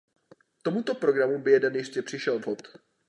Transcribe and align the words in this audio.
Tomuto 0.61 0.95
programu 0.95 1.39
by 1.39 1.51
jeden 1.51 1.75
jistě 1.75 2.01
přišel 2.01 2.39
vhod. 2.39 2.61